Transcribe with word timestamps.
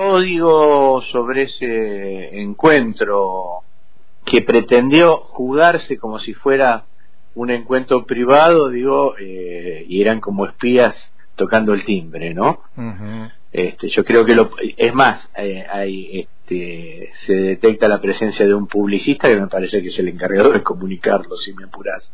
Yo 0.00 0.18
digo 0.20 1.02
sobre 1.12 1.42
ese 1.42 2.40
encuentro 2.40 3.64
que 4.24 4.40
pretendió 4.40 5.18
jugarse 5.18 5.98
como 5.98 6.18
si 6.18 6.32
fuera 6.32 6.84
un 7.34 7.50
encuentro 7.50 8.06
privado, 8.06 8.70
digo, 8.70 9.14
eh, 9.20 9.84
y 9.86 10.00
eran 10.00 10.20
como 10.20 10.46
espías 10.46 11.12
tocando 11.36 11.74
el 11.74 11.84
timbre, 11.84 12.32
¿no? 12.32 12.62
este, 13.52 13.88
yo 13.88 14.02
creo 14.02 14.24
que 14.24 14.34
lo, 14.34 14.48
es 14.74 14.94
más, 14.94 15.28
eh, 15.36 15.66
hay, 15.70 16.20
este, 16.20 17.10
se 17.26 17.34
detecta 17.34 17.86
la 17.86 18.00
presencia 18.00 18.46
de 18.46 18.54
un 18.54 18.68
publicista 18.68 19.28
que 19.28 19.36
me 19.36 19.48
parece 19.48 19.82
que 19.82 19.88
es 19.88 19.98
el 19.98 20.08
encargado 20.08 20.52
de 20.52 20.62
comunicarlo, 20.62 21.36
si 21.36 21.52
me 21.52 21.64
apuras. 21.64 22.10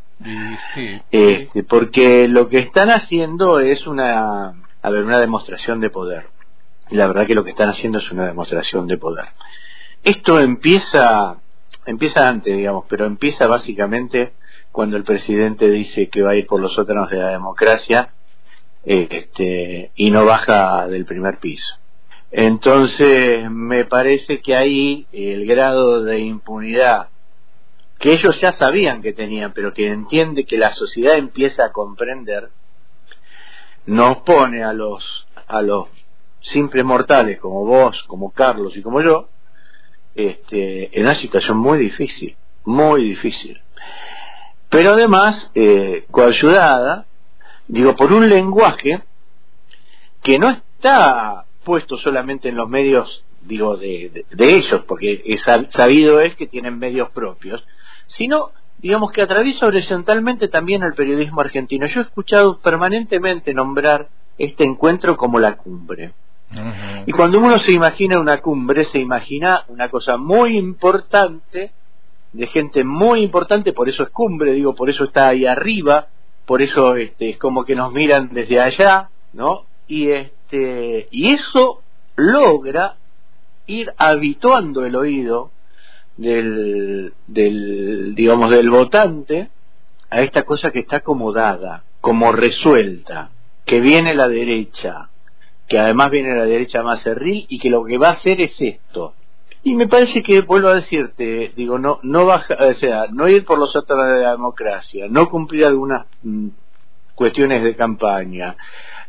Este, 1.12 1.62
porque 1.62 2.27
lo 2.27 2.48
que 2.48 2.59
están 2.59 2.91
haciendo 2.91 3.61
es 3.61 3.87
una, 3.87 4.55
a 4.82 4.91
ver, 4.91 5.05
una 5.05 5.21
demostración 5.21 5.79
de 5.79 5.91
poder. 5.91 6.36
La 6.91 7.07
verdad 7.07 7.27
que 7.27 7.34
lo 7.34 7.45
que 7.45 7.50
están 7.50 7.68
haciendo 7.68 7.98
es 7.98 8.11
una 8.11 8.27
demostración 8.27 8.87
de 8.87 8.98
poder. 8.98 9.27
Esto 10.05 10.38
empieza, 10.41 11.37
empieza 11.84 12.28
antes, 12.28 12.56
digamos, 12.56 12.84
pero 12.88 13.06
empieza 13.06 13.47
básicamente 13.47 14.34
cuando 14.70 14.97
el 14.97 15.05
presidente 15.05 15.70
dice 15.70 16.09
que 16.09 16.23
va 16.23 16.33
a 16.33 16.37
ir 16.37 16.47
por 16.47 16.61
los 16.61 16.75
sótanos 16.75 17.11
de 17.11 17.19
la 17.19 17.30
democracia 17.30 18.11
este, 18.84 19.91
y 19.97 20.11
no 20.11 20.25
baja 20.25 20.87
del 20.87 21.05
primer 21.06 21.38
piso. 21.38 21.77
Entonces, 22.30 23.50
me 23.50 23.84
parece 23.84 24.41
que 24.41 24.55
ahí 24.55 25.06
el 25.12 25.47
grado 25.47 26.05
de 26.05 26.20
impunidad 26.20 27.09
que 27.98 28.12
ellos 28.12 28.41
ya 28.41 28.53
sabían 28.53 29.03
que 29.03 29.12
tenían, 29.12 29.53
pero 29.53 29.73
que 29.73 29.89
entiende 29.89 30.45
que 30.45 30.59
la 30.59 30.73
sociedad 30.73 31.16
empieza 31.16 31.64
a 31.64 31.73
comprender, 31.73 32.50
nos 33.87 34.19
pone 34.19 34.62
a 34.62 34.73
los 34.73 35.27
a 35.47 35.62
los 35.62 35.87
simples 36.46 36.84
mortales 36.84 37.38
como 37.41 37.64
vos, 37.64 38.05
como 38.06 38.30
Carlos 38.30 38.77
y 38.77 38.82
como 38.82 39.00
yo, 39.02 39.28
este, 40.14 40.96
en 40.96 41.05
una 41.05 41.14
situación 41.14 41.59
muy 41.59 41.78
difícil, 41.78 42.36
muy 42.64 43.03
difícil. 43.03 43.61
Pero 44.69 44.92
además, 44.92 45.50
eh, 45.55 46.06
coayudada, 46.11 47.06
digo, 47.69 47.94
por 47.97 48.12
un 48.12 48.28
lenguaje 48.28 49.03
que 50.22 50.38
no 50.38 50.50
está 50.50 51.44
puesto 51.64 51.97
solamente 51.97 52.48
en 52.48 52.56
los 52.56 52.69
medios, 52.69 53.25
digo, 53.42 53.77
de, 53.77 54.25
ellos, 54.38 54.83
porque 54.86 55.22
es 55.25 55.42
sabido 55.70 56.20
es 56.20 56.36
que 56.36 56.47
tienen 56.47 56.78
medios 56.78 57.10
propios, 57.10 57.64
sino, 58.06 58.53
digamos, 58.78 59.10
que 59.12 59.22
atraviesa 59.22 59.66
horizontalmente 59.66 60.48
también 60.48 60.83
el 60.83 60.94
periodismo 60.94 61.41
argentino. 61.41 61.86
Yo 61.86 62.00
he 62.00 62.05
escuchado 62.05 62.58
permanentemente 62.60 63.53
nombrar 63.53 64.08
este 64.38 64.64
encuentro 64.64 65.16
como 65.16 65.38
la 65.38 65.56
cumbre. 65.56 66.12
Y 67.06 67.12
cuando 67.12 67.39
uno 67.39 67.58
se 67.58 67.72
imagina 67.72 68.20
una 68.20 68.41
cumbre, 68.41 68.84
se 68.84 68.98
imagina 68.98 69.64
una 69.69 69.91
cosa 69.91 70.16
muy 70.16 70.56
importante, 70.56 71.72
de 72.33 72.47
gente 72.47 72.84
muy 72.84 73.20
importante, 73.20 73.72
por 73.72 73.88
eso 73.88 74.05
es 74.05 74.11
cumbre, 74.11 74.53
digo, 74.53 74.75
por 74.75 74.91
eso 74.91 75.05
está 75.05 75.28
ahí 75.28 75.47
arriba, 75.47 76.08
por 76.44 76.62
eso 76.62 76.97
este, 76.97 77.30
es 77.30 77.38
como 77.38 77.64
que 77.64 77.75
nos 77.75 77.92
miran 77.92 78.30
desde 78.33 78.61
allá, 78.61 79.11
¿no? 79.33 79.64
Y, 79.88 80.11
este, 80.11 81.08
y 81.11 81.33
eso 81.33 81.83
logra 82.14 82.97
ir 83.66 83.92
habituando 83.97 84.84
el 84.84 84.97
oído 84.97 85.50
del, 86.16 87.12
del, 87.27 88.14
digamos, 88.14 88.50
del 88.50 88.70
votante 88.70 89.50
a 90.08 90.20
esta 90.20 90.44
cosa 90.44 90.70
que 90.70 90.81
está 90.81 90.98
acomodada, 90.98 91.84
como 92.00 92.33
resuelta, 92.33 93.31
que 93.64 93.81
viene 93.81 94.14
la 94.14 94.28
derecha, 94.28 95.10
que 95.69 95.78
además 95.78 96.11
viene 96.11 96.36
la 96.36 96.45
derecha 96.45 96.83
más 96.83 97.03
cerril 97.03 97.47
y 97.48 97.59
que 97.59 97.70
lo 97.70 97.84
que 97.84 97.98
va 97.98 98.09
a 98.09 98.12
hacer 98.12 98.41
es 98.41 98.61
esto. 98.61 99.14
Y 99.62 99.75
me 99.75 99.89
parece 99.89 100.22
que, 100.22 100.42
vuelvo 100.42 100.69
a 100.69 100.75
decirte, 100.75 101.53
digo, 101.56 101.78
no, 101.78 101.98
no 102.03 102.25
baja, 102.25 102.56
o 102.61 102.75
sea, 102.75 103.06
no 103.11 103.28
ir 103.28 103.45
por 103.45 103.59
los 103.59 103.75
otros 103.75 104.06
de 104.06 104.20
la 104.20 104.33
democracia, 104.33 105.06
no 105.11 105.28
cumplir 105.28 105.64
algunas 105.64 106.06
mm, 106.22 106.49
cuestiones 107.16 107.65
de 107.65 107.75
campaña, 107.75 108.56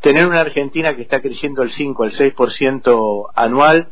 tener 0.02 0.26
una 0.26 0.42
Argentina 0.42 0.96
que 0.96 1.04
está 1.04 1.22
creciendo 1.22 1.62
el 1.62 1.70
5, 1.70 2.06
el 2.06 2.12
6% 2.12 3.30
anual 3.36 3.90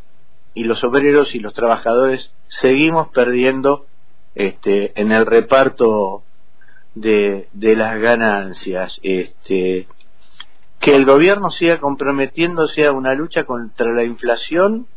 y 0.55 0.63
los 0.63 0.83
obreros 0.83 1.35
y 1.35 1.39
los 1.39 1.53
trabajadores 1.53 2.33
seguimos 2.47 3.09
perdiendo 3.09 3.85
este, 4.33 4.99
en 4.99 5.11
el 5.11 5.27
reparto 5.27 6.23
de, 6.95 7.47
de 7.53 7.75
las 7.75 7.99
ganancias. 7.99 8.99
Este, 9.03 9.85
que 10.79 10.95
el 10.95 11.05
gobierno 11.05 11.49
siga 11.49 11.79
comprometiéndose 11.79 12.85
a 12.85 12.91
una 12.91 13.13
lucha 13.13 13.43
contra 13.45 13.91
la 13.91 14.03
inflación 14.03 14.87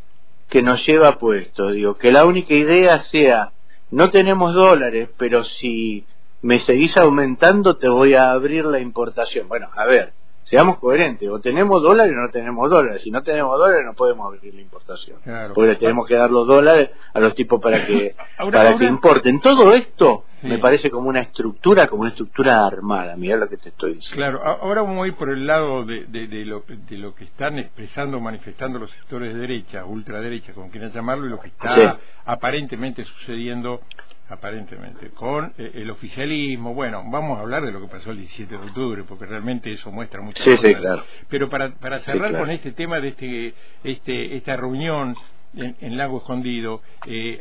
que 0.48 0.62
nos 0.62 0.84
lleva 0.86 1.18
puesto. 1.18 1.70
Digo, 1.70 1.96
que 1.96 2.12
la 2.12 2.24
única 2.24 2.54
idea 2.54 2.98
sea, 3.00 3.52
no 3.90 4.10
tenemos 4.10 4.54
dólares, 4.54 5.10
pero 5.16 5.44
si 5.44 6.04
me 6.42 6.58
seguís 6.58 6.96
aumentando 6.96 7.76
te 7.76 7.88
voy 7.88 8.14
a 8.14 8.30
abrir 8.30 8.64
la 8.64 8.80
importación. 8.80 9.48
Bueno, 9.48 9.68
a 9.74 9.86
ver, 9.86 10.12
seamos 10.48 10.78
coherentes, 10.78 11.28
o 11.28 11.38
tenemos 11.40 11.82
dólares 11.82 12.14
o 12.16 12.20
no 12.20 12.30
tenemos 12.30 12.70
dólares. 12.70 13.02
Si 13.02 13.10
no 13.10 13.22
tenemos 13.22 13.58
dólares 13.58 13.84
no 13.84 13.92
podemos 13.92 14.26
abrir 14.26 14.54
la 14.54 14.62
importación. 14.62 15.18
Porque 15.54 15.74
tenemos 15.76 16.06
que 16.08 16.14
dar 16.14 16.30
los 16.30 16.46
dólares 16.46 16.90
a 17.12 17.20
los 17.20 17.34
tipos 17.34 17.60
para 17.60 17.84
que, 17.84 18.14
para 18.50 18.78
que 18.78 18.86
importen. 18.86 19.40
Todo 19.40 19.74
esto 19.74 20.24
me 20.42 20.58
parece 20.58 20.90
como 20.90 21.10
una 21.10 21.20
estructura, 21.20 21.86
como 21.86 22.02
una 22.02 22.10
estructura 22.10 22.66
armada. 22.66 23.14
Mira 23.16 23.36
lo 23.36 23.46
que 23.48 23.58
te 23.58 23.68
estoy 23.68 23.94
diciendo. 23.94 24.16
Claro, 24.16 24.58
ahora 24.62 24.80
vamos 24.80 25.04
a 25.04 25.08
ir 25.08 25.16
por 25.16 25.28
el 25.28 25.46
lado 25.46 25.84
de, 25.84 26.06
de, 26.06 26.44
lo, 26.46 26.64
de 26.66 26.96
lo 26.96 27.14
que 27.14 27.24
están 27.24 27.58
expresando, 27.58 28.18
manifestando 28.18 28.78
los 28.78 28.90
sectores 28.90 29.34
de 29.34 29.40
derecha, 29.40 29.84
ultraderecha, 29.84 30.54
como 30.54 30.70
quieran 30.70 30.92
llamarlo, 30.92 31.26
y 31.26 31.30
lo 31.30 31.40
que 31.40 31.48
está 31.48 31.98
aparentemente 32.24 33.04
sucediendo 33.04 33.82
aparentemente, 34.28 35.10
con 35.10 35.52
eh, 35.58 35.72
el 35.74 35.90
oficialismo. 35.90 36.74
Bueno, 36.74 37.02
vamos 37.06 37.38
a 37.38 37.42
hablar 37.42 37.64
de 37.64 37.72
lo 37.72 37.80
que 37.80 37.88
pasó 37.88 38.10
el 38.10 38.18
17 38.18 38.56
de 38.56 38.62
octubre, 38.62 39.04
porque 39.04 39.26
realmente 39.26 39.72
eso 39.72 39.90
muestra 39.90 40.20
mucho. 40.20 40.42
Sí, 40.42 40.56
sí, 40.58 40.74
claro. 40.74 41.04
Pero 41.28 41.48
para, 41.48 41.70
para 41.74 42.00
cerrar 42.00 42.36
con 42.38 42.50
este 42.50 42.72
tema 42.72 43.00
de 43.00 43.08
este, 43.08 43.54
este, 43.84 44.36
esta 44.36 44.56
reunión 44.56 45.16
en, 45.54 45.96
Lago 45.96 46.18
Escondido, 46.18 46.82
eh, 47.06 47.40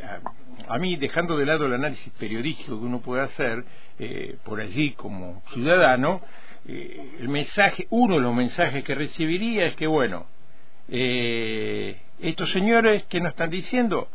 a, 0.66 0.78
mí, 0.78 0.96
dejando 0.96 1.36
de 1.36 1.46
lado 1.46 1.66
el 1.66 1.74
análisis 1.74 2.12
periodístico 2.18 2.78
que 2.78 2.86
uno 2.86 3.00
puede 3.00 3.22
hacer 3.22 3.64
eh, 3.98 4.36
por 4.44 4.60
allí 4.60 4.92
como 4.92 5.42
ciudadano, 5.52 6.20
el 6.66 7.28
mensaje, 7.28 7.86
uno 7.88 8.16
de 8.16 8.20
los 8.20 8.34
mensajes 8.34 8.84
que 8.84 8.94
recibiría 8.94 9.64
es 9.64 9.76
que, 9.76 9.86
bueno, 9.86 10.26
estos 10.86 12.50
señores 12.50 13.04
que 13.04 13.20
nos 13.20 13.30
están 13.30 13.48
diciendo, 13.48 14.08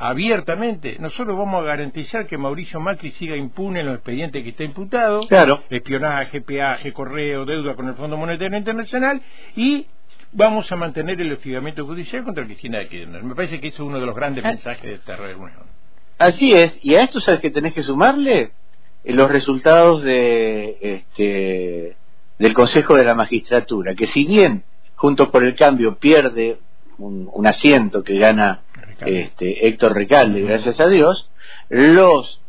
abiertamente, 0.00 0.96
nosotros 0.98 1.36
vamos 1.36 1.62
a 1.62 1.66
garantizar 1.66 2.26
que 2.26 2.38
Mauricio 2.38 2.80
Macri 2.80 3.10
siga 3.12 3.36
impune 3.36 3.80
en 3.80 3.86
los 3.86 3.96
expedientes 3.96 4.42
que 4.42 4.48
está 4.48 4.64
imputado, 4.64 5.20
claro. 5.28 5.62
espionaje, 5.68 6.40
peaje, 6.40 6.90
correo, 6.94 7.44
deuda 7.44 7.74
con 7.74 7.86
el 7.86 7.94
Fondo 7.94 8.16
Monetario 8.16 8.56
Internacional 8.56 9.20
y 9.54 9.86
vamos 10.32 10.72
a 10.72 10.76
mantener 10.76 11.20
el 11.20 11.30
hostigamiento 11.30 11.84
judicial 11.84 12.24
contra 12.24 12.46
Cristina 12.46 12.78
de 12.78 12.88
Kirchner. 12.88 13.22
Me 13.22 13.34
parece 13.34 13.60
que 13.60 13.68
eso 13.68 13.82
es 13.82 13.88
uno 13.88 14.00
de 14.00 14.06
los 14.06 14.16
grandes 14.16 14.42
ah. 14.42 14.48
mensajes 14.48 14.82
de 14.82 14.94
esta 14.94 15.16
reunión. 15.16 15.52
Así 16.18 16.54
es, 16.54 16.78
y 16.82 16.94
a 16.94 17.02
esto 17.02 17.20
sabes 17.20 17.40
que 17.40 17.50
tenés 17.50 17.74
que 17.74 17.82
sumarle 17.82 18.52
eh, 19.04 19.12
los 19.12 19.30
resultados 19.30 20.00
de 20.02 20.78
este 20.80 21.96
del 22.38 22.54
Consejo 22.54 22.94
de 22.94 23.04
la 23.04 23.14
Magistratura, 23.14 23.94
que 23.94 24.06
si 24.06 24.24
bien 24.24 24.64
junto 24.96 25.30
por 25.30 25.44
el 25.44 25.54
cambio 25.56 25.96
pierde 25.96 26.58
un 27.00 27.46
asiento 27.46 28.02
que 28.02 28.18
gana 28.18 28.62
este, 29.06 29.66
Héctor 29.66 29.94
Recalde, 29.94 30.42
gracias 30.42 30.80
a 30.80 30.86
Dios, 30.86 31.30
los 31.68 32.40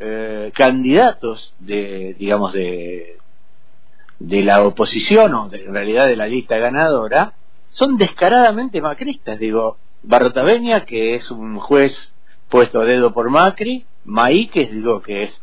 eh, 0.00 0.52
candidatos 0.54 1.54
de, 1.58 2.14
digamos, 2.18 2.52
de, 2.52 3.18
de 4.18 4.42
la 4.42 4.64
oposición 4.64 5.34
o 5.34 5.48
de, 5.48 5.64
en 5.64 5.72
realidad 5.72 6.06
de 6.06 6.16
la 6.16 6.26
lista 6.26 6.58
ganadora 6.58 7.34
son 7.70 7.96
descaradamente 7.96 8.80
macristas. 8.80 9.38
Digo, 9.38 9.78
Barrotaveña, 10.02 10.84
que 10.84 11.14
es 11.14 11.30
un 11.30 11.58
juez 11.58 12.12
puesto 12.48 12.80
a 12.80 12.84
dedo 12.84 13.12
por 13.12 13.30
Macri, 13.30 13.86
que 14.52 14.66
digo, 14.66 15.00
que 15.00 15.22
es 15.22 15.40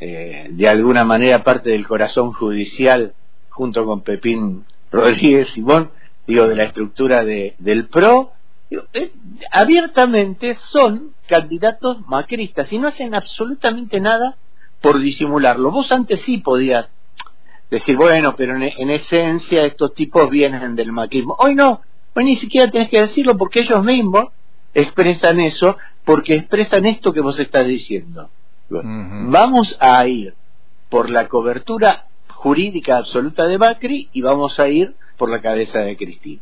eh, 0.00 0.48
de 0.50 0.68
alguna 0.68 1.04
manera 1.04 1.44
parte 1.44 1.70
del 1.70 1.86
corazón 1.86 2.32
judicial 2.32 3.14
junto 3.50 3.84
con 3.84 4.02
Pepín 4.02 4.64
Rodríguez 4.90 5.50
Simón, 5.50 5.90
digo, 6.30 6.48
de 6.48 6.56
la 6.56 6.64
estructura 6.64 7.24
de, 7.24 7.54
del 7.58 7.86
PRO, 7.88 8.32
eh, 8.70 9.12
abiertamente 9.50 10.54
son 10.54 11.12
candidatos 11.26 12.00
macristas 12.06 12.72
y 12.72 12.78
no 12.78 12.88
hacen 12.88 13.14
absolutamente 13.14 14.00
nada 14.00 14.36
por 14.80 15.00
disimularlo. 15.00 15.70
Vos 15.72 15.90
antes 15.90 16.20
sí 16.22 16.38
podías 16.38 16.88
decir, 17.70 17.96
bueno, 17.96 18.34
pero 18.36 18.56
en, 18.56 18.90
esencia 18.90 19.64
estos 19.64 19.94
tipos 19.94 20.30
vienen 20.30 20.76
del 20.76 20.92
macrismo. 20.92 21.34
Hoy 21.38 21.54
no, 21.54 21.80
hoy 22.14 22.24
ni 22.24 22.36
siquiera 22.36 22.70
tenés 22.70 22.88
que 22.88 23.00
decirlo 23.00 23.36
porque 23.36 23.60
ellos 23.60 23.84
mismos 23.84 24.28
expresan 24.72 25.40
eso, 25.40 25.76
porque 26.04 26.36
expresan 26.36 26.86
esto 26.86 27.12
que 27.12 27.20
vos 27.20 27.38
estás 27.40 27.66
diciendo. 27.66 28.30
Vamos 28.68 29.76
a 29.80 30.06
ir 30.06 30.34
por 30.88 31.10
la 31.10 31.26
cobertura 31.26 32.06
jurídica 32.28 32.98
absoluta 32.98 33.46
de 33.46 33.58
Macri 33.58 34.08
y 34.12 34.22
vamos 34.22 34.60
a 34.60 34.68
ir 34.68 34.94
por 35.20 35.28
la 35.28 35.42
cabeza 35.42 35.80
de 35.80 35.98
Cristina. 35.98 36.40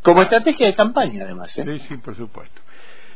Como 0.00 0.22
estrategia 0.22 0.68
de 0.68 0.76
campaña, 0.76 1.24
además. 1.24 1.58
¿eh? 1.58 1.64
Sí, 1.64 1.86
sí, 1.88 1.96
por 1.96 2.14
supuesto. 2.14 2.62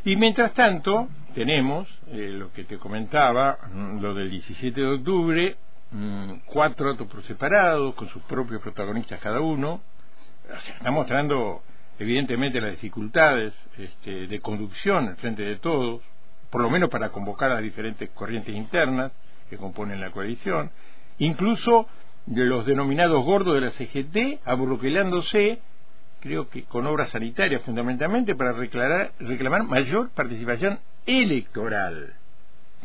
Y 0.05 0.17
mientras 0.17 0.53
tanto, 0.53 1.09
tenemos 1.33 1.89
eh, 2.09 2.31
lo 2.33 2.53
que 2.53 2.65
te 2.65 2.77
comentaba, 2.77 3.57
mm, 3.73 4.01
lo 4.01 4.15
del 4.15 4.29
17 4.31 4.81
de 4.81 4.87
octubre, 4.89 5.57
mm, 5.93 6.33
cuatro 6.47 6.91
actos 6.91 7.07
por 7.07 7.23
separado, 7.23 7.95
con 7.95 8.09
sus 8.09 8.21
propios 8.25 8.61
protagonistas 8.61 9.21
cada 9.21 9.41
uno. 9.41 9.81
O 10.51 10.55
está 10.55 10.91
mostrando, 10.91 11.63
evidentemente, 12.01 12.61
las 12.61 12.73
dificultades 12.73 13.55
este, 13.79 14.27
de 14.27 14.41
conducción 14.41 15.07
en 15.07 15.17
frente 15.19 15.43
de 15.45 15.59
todos, 15.59 16.03
por 16.51 16.63
lo 16.63 16.69
menos 16.69 16.91
para 16.91 17.11
convocar 17.11 17.53
a 17.53 17.55
las 17.55 17.63
diferentes 17.63 18.11
corrientes 18.11 18.57
internas 18.57 19.13
que 19.49 19.57
componen 19.57 20.01
la 20.01 20.11
coalición. 20.11 20.73
Incluso 21.19 21.87
de 22.27 22.45
los 22.45 22.67
denominados 22.67 23.25
gordos 23.25 23.55
de 23.55 23.61
la 23.61 23.71
CGT, 23.73 24.47
abroquelándose 24.47 25.61
creo 26.23 26.49
que 26.49 26.63
con 26.63 26.87
obras 26.87 27.11
sanitarias 27.11 27.63
fundamentalmente, 27.63 28.37
para 28.37 28.53
reclamar, 28.53 29.11
reclamar 29.19 29.65
mayor 29.65 30.11
participación 30.11 30.79
electoral. 31.05 32.15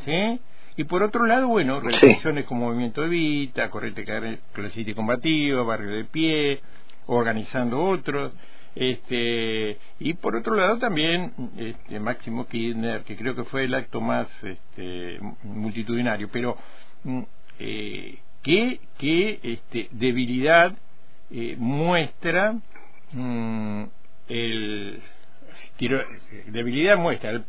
¿Sí? 0.04 0.39
Y 0.75 0.84
por 0.84 1.04
otro 1.04 1.25
lado, 1.25 1.48
bueno, 1.48 1.78
organizaciones 1.78 2.45
como 2.45 2.66
Movimiento 2.66 3.06
Evita, 3.06 3.69
Corriente 3.69 4.04
Clasista 4.54 4.92
y 4.92 4.94
Combativa, 4.94 5.63
Barrio 5.63 5.92
de 5.92 6.06
Pie, 6.06 6.62
organizando 7.06 7.81
otros. 7.83 8.33
Este, 8.75 9.78
y 10.00 10.13
por 10.13 10.36
otro 10.36 10.56
lado 10.56 10.78
también 10.78 11.33
este, 11.57 12.00
Máximo 12.00 12.48
Kirchner, 12.48 13.04
que 13.04 13.16
creo 13.16 13.36
que 13.36 13.44
fue 13.45 13.63
el 13.63 13.74
acto 13.74 14.01
más 14.01 14.28
este, 14.44 15.19
multitudinario, 15.44 16.30
pero 16.31 16.57
mm, 17.04 17.22
eh, 17.57 18.19
¿qué, 18.44 18.80
qué 18.98 19.39
este, 19.44 19.89
debilidad 19.92 20.74
eh, 21.31 21.56
muestra 21.57 22.56
Mm, 23.13 23.84
el 24.28 25.01
debilidad 26.48 26.98
muestra 26.98 27.31
el, 27.31 27.45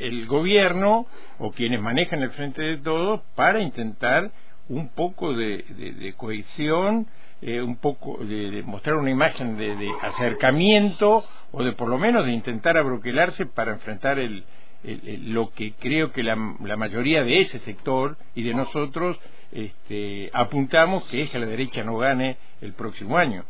el, 0.00 0.26
gobierno 0.26 1.06
o 1.38 1.50
quienes 1.50 1.80
manejan 1.80 2.22
el 2.22 2.30
frente 2.30 2.62
de 2.62 2.76
todos 2.76 3.22
para 3.34 3.60
intentar 3.60 4.30
un 4.68 4.90
poco 4.90 5.32
de, 5.32 6.14
cohesión, 6.16 7.06
eh, 7.40 7.62
un 7.62 7.76
poco 7.76 8.22
de, 8.22 8.62
mostrar 8.64 8.96
una 8.96 9.10
imagen 9.10 9.56
de, 9.56 9.90
acercamiento 10.02 11.24
o 11.52 11.64
de 11.64 11.72
por 11.72 11.88
lo 11.88 11.98
menos 11.98 12.26
de 12.26 12.32
intentar 12.32 12.76
abroquelarse 12.76 13.46
para 13.46 13.72
enfrentar 13.72 14.18
el, 14.18 14.44
lo 14.82 15.50
que 15.50 15.72
creo 15.72 16.12
que 16.12 16.22
la, 16.22 16.36
la, 16.62 16.76
mayoría 16.76 17.22
de 17.24 17.40
ese 17.40 17.58
sector 17.60 18.18
y 18.34 18.42
de 18.42 18.54
nosotros 18.54 19.18
este, 19.52 20.30
apuntamos 20.32 21.04
que 21.04 21.22
es 21.22 21.30
que 21.30 21.38
la 21.38 21.46
derecha 21.46 21.82
no 21.84 21.96
gane 21.96 22.36
el 22.60 22.72
próximo 22.72 23.16
año. 23.16 23.44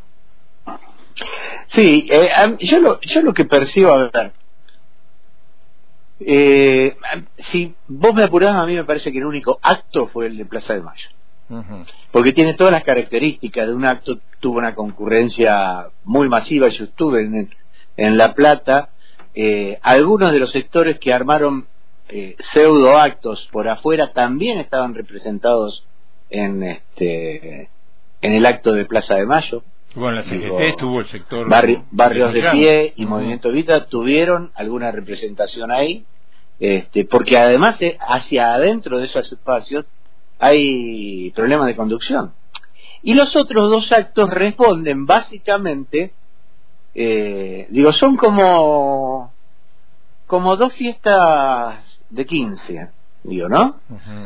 Sí, 1.69 2.07
eh, 2.11 2.57
yo, 2.61 2.79
lo, 2.79 3.01
yo 3.01 3.23
lo 3.23 3.33
que 3.33 3.45
percibo, 3.45 3.93
a 3.93 4.11
ver, 4.11 4.33
eh, 6.21 6.97
si 7.39 7.75
vos 7.87 8.15
me 8.15 8.25
apurás, 8.25 8.55
a 8.55 8.67
mí 8.67 8.75
me 8.75 8.85
parece 8.85 9.13
que 9.13 9.19
el 9.19 9.27
único 9.27 9.59
acto 9.63 10.09
fue 10.09 10.27
el 10.27 10.37
de 10.37 10.47
Plaza 10.47 10.75
de 10.75 10.83
Mayo. 10.83 11.09
Porque 12.13 12.33
tiene 12.33 12.55
todas 12.55 12.73
las 12.73 12.85
características 12.85 13.67
de 13.67 13.75
un 13.75 13.87
acto, 13.87 14.19
tuvo 14.39 14.59
una 14.59 14.75
concurrencia 14.75 15.89
muy 16.05 16.29
masiva, 16.29 16.69
yo 16.69 16.85
estuve 16.85 17.23
en, 17.23 17.51
en 17.97 18.19
La 18.19 18.35
Plata, 18.35 18.91
eh, 19.35 19.79
algunos 19.83 20.33
de 20.33 20.41
los 20.41 20.51
sectores 20.51 20.99
que 20.99 21.13
armaron 21.13 21.67
eh, 22.09 22.37
pseudo 22.39 22.97
actos 22.97 23.49
por 23.53 23.69
afuera 23.69 24.13
también 24.13 24.59
estaban 24.59 24.95
representados 24.95 25.87
en 26.31 26.63
este 26.63 27.71
en 28.21 28.33
el 28.33 28.47
acto 28.47 28.73
de 28.73 28.85
Plaza 28.85 29.15
de 29.15 29.27
Mayo 29.27 29.63
bueno, 29.95 30.17
la 30.17 30.23
CGT 30.23 30.61
estuvo 30.61 31.01
el 31.01 31.07
sector. 31.07 31.49
barrios 31.91 32.33
de 32.33 32.51
pie 32.51 32.93
y 32.97 33.07
Movimiento 33.07 33.51
Vita 33.51 33.87
tuvieron 33.87 34.53
alguna 34.55 34.93
representación 34.93 35.71
ahí, 35.71 36.05
este, 36.61 37.05
porque 37.05 37.39
además 37.39 37.81
eh, 37.81 37.97
hacia 38.01 38.55
adentro 38.55 38.99
de 38.99 39.07
esos 39.07 39.33
espacios 39.33 39.87
hay 40.39 41.31
problemas 41.33 41.67
de 41.67 41.77
conducción. 41.77 42.33
Y 43.03 43.15
los 43.15 43.35
otros 43.35 43.71
dos 43.71 43.91
actos 43.91 44.29
responden 44.31 45.07
básicamente, 45.07 46.13
eh, 46.95 47.67
digo, 47.71 47.93
son 47.93 48.17
como, 48.17 49.33
como 50.27 50.57
dos 50.57 50.75
fiestas 50.75 51.98
de 52.11 52.27
15, 52.27 52.89
digo, 53.25 53.49
¿no? 53.49 53.81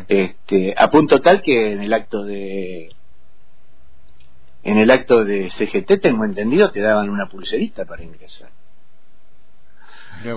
este, 0.09 0.75
a 0.77 0.91
punto 0.91 1.21
tal 1.21 1.43
que 1.43 1.73
en 1.73 1.83
el 1.83 1.93
acto 1.93 2.25
de 2.25 2.91
en 4.65 4.79
el 4.79 4.91
acto 4.91 5.25
de 5.25 5.51
CGT, 5.51 6.01
tengo 6.01 6.25
entendido, 6.25 6.71
te 6.71 6.81
daban 6.81 7.11
una 7.11 7.29
pulserita 7.29 7.85
para 7.85 8.05
ingresar. 8.05 8.51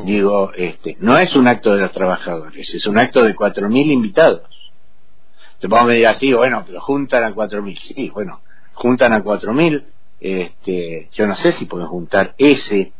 Digo, 0.03 0.51
este, 0.55 0.97
no 0.99 1.17
es 1.19 1.35
un 1.35 1.47
acto 1.47 1.75
de 1.75 1.81
los 1.81 1.91
trabajadores, 1.91 2.73
es 2.73 2.87
un 2.87 2.97
acto 2.97 3.23
de 3.23 3.35
4.000 3.35 3.91
invitados. 3.91 4.41
Te 5.59 5.69
podemos 5.69 5.91
decir 5.91 6.07
así, 6.07 6.33
bueno, 6.33 6.63
pero 6.65 6.81
juntan 6.81 7.23
a 7.23 7.35
4.000. 7.35 7.79
Sí, 7.81 8.09
bueno, 8.09 8.41
juntan 8.73 9.13
a 9.13 9.23
4.000. 9.23 9.83
Este, 10.19 11.09
yo 11.11 11.27
no 11.27 11.35
sé 11.35 11.51
si 11.51 11.65
pueden 11.65 11.87
juntar 11.87 12.33
ese, 12.37 12.93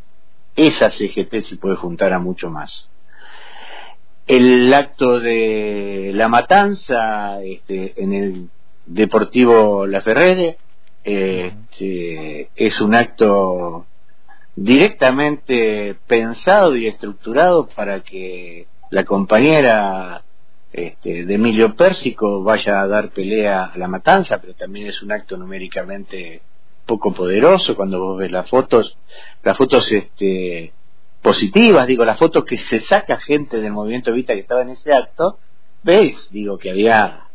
esa 0.56 0.92
CGT, 0.92 1.42
si 1.42 1.56
puede 1.56 1.75
juntar 1.75 2.13
a 2.13 2.19
mucho 2.19 2.51
más. 2.51 2.89
El 4.27 4.74
acto 4.74 5.19
de 5.19 6.12
la 6.13 6.27
matanza 6.27 7.44
este, 7.44 7.94
en 7.98 8.13
el 8.13 8.50
Deportivo 8.88 9.86
La 9.86 10.01
Ferrere, 10.01 10.57
este, 11.04 12.50
es 12.56 12.81
un 12.81 12.95
acto 12.95 13.86
directamente 14.56 15.95
pensado 16.07 16.75
y 16.75 16.88
estructurado 16.88 17.68
para 17.68 18.01
que 18.01 18.68
la 18.89 19.04
compañera 19.04 20.24
este, 20.74 21.25
de 21.25 21.36
Emilio 21.36 21.75
Pérsico 21.75 22.44
vaya 22.44 22.81
a 22.81 22.88
dar 22.88 23.10
pelea 23.10 23.66
a 23.66 23.78
la 23.78 23.88
matanza, 23.88 24.39
pero 24.39 24.56
también 24.56 24.88
es 24.88 25.01
un 25.01 25.12
acto 25.12 25.38
numéricamente 25.38 26.42
poco 26.86 27.13
poderoso. 27.13 27.75
Cuando 27.75 28.00
vos 28.00 28.18
ves 28.18 28.31
las 28.31 28.50
fotos, 28.50 28.98
las 29.44 29.56
fotos 29.57 29.92
este, 29.92 30.74
positivas, 31.25 31.88
digo, 31.88 32.06
las 32.06 32.19
fotos 32.19 32.45
que 32.45 32.56
se 32.56 32.80
saca 32.81 33.18
gente 33.18 33.60
del 33.60 33.74
movimiento 33.74 34.13
Vita 34.13 34.36
que 34.36 34.42
estaba 34.42 34.62
en 34.62 34.69
ese 34.69 34.94
acto, 34.94 35.39
ves, 35.81 36.27
digo, 36.30 36.60
que 36.60 36.69
había, 36.69 37.30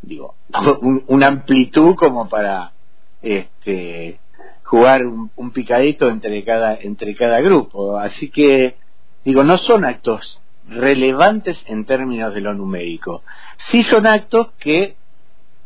digo, 0.00 0.36
una 1.08 1.26
amplitud 1.26 1.96
como 1.96 2.30
para 2.30 2.72
este, 3.20 4.20
jugar 4.62 5.04
un, 5.04 5.50
picadito 5.52 6.08
entre 6.08 6.42
cada, 6.44 6.76
entre 6.76 7.14
cada 7.14 7.42
grupo. 7.42 7.98
Así 7.98 8.30
que, 8.30 8.78
digo, 9.22 9.44
no 9.44 9.58
son 9.58 9.84
actos 9.84 10.40
relevantes 10.66 11.62
en 11.66 11.84
términos 11.84 12.32
de 12.32 12.40
lo 12.40 12.54
numérico. 12.54 13.22
Sí 13.58 13.82
son 13.82 14.06
actos 14.06 14.52
que 14.58 14.96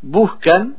buscan 0.01 0.75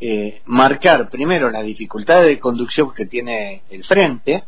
eh, 0.00 0.42
marcar 0.44 1.08
primero 1.08 1.48
la 1.48 1.62
dificultad 1.62 2.24
de 2.24 2.38
conducción 2.38 2.92
que 2.92 3.06
tiene 3.06 3.62
el 3.70 3.84
frente, 3.84 4.44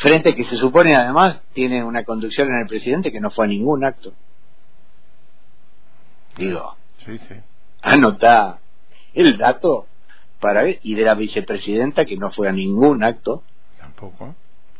frente 0.00 0.34
que 0.34 0.44
se 0.44 0.56
supone 0.56 0.96
además 0.96 1.42
tiene 1.52 1.84
una 1.84 2.04
conducción 2.04 2.48
en 2.48 2.60
el 2.60 2.66
presidente 2.66 3.12
que 3.12 3.20
no 3.20 3.30
fue 3.30 3.44
a 3.44 3.48
ningún 3.48 3.84
acto. 3.84 4.14
Digo, 6.38 6.74
sí, 7.04 7.18
sí. 7.18 7.34
anota 7.82 8.60
el 9.12 9.36
dato 9.36 9.86
para 10.40 10.62
ver, 10.62 10.78
y 10.82 10.94
de 10.94 11.04
la 11.04 11.14
vicepresidenta 11.14 12.06
que 12.06 12.16
no 12.16 12.30
fue 12.30 12.48
a 12.48 12.52
ningún 12.52 13.04
acto. 13.04 13.42
Tampoco. 13.78 14.34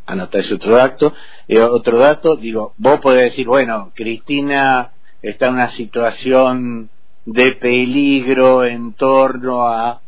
Anota 0.06 0.38
ese 0.38 0.54
otro 0.54 0.80
acto. 0.80 1.12
Eh, 1.46 1.60
otro 1.60 1.98
dato, 1.98 2.36
digo, 2.36 2.72
vos 2.78 2.98
podés 3.00 3.24
decir, 3.24 3.46
bueno, 3.46 3.92
Cristina 3.94 4.92
está 5.20 5.48
en 5.48 5.54
una 5.54 5.68
situación 5.68 6.88
de 7.26 7.52
peligro 7.52 8.64
en 8.64 8.94
torno 8.94 9.68
a 9.68 10.00